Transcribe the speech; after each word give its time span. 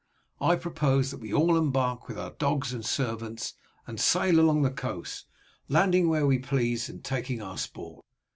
I 0.39 0.55
propose 0.55 1.11
that 1.11 1.19
we 1.19 1.31
all 1.31 1.55
embark 1.55 2.07
with 2.07 2.17
our 2.17 2.31
dogs 2.31 2.73
and 2.73 2.83
servants, 2.83 3.53
and 3.85 3.99
sail 3.99 4.39
along 4.39 4.63
the 4.63 4.71
coast, 4.71 5.27
landing 5.69 6.09
where 6.09 6.25
we 6.25 6.39
please 6.39 6.89
and 6.89 7.03
taking 7.03 7.39
our 7.39 7.55
sport. 7.59 8.03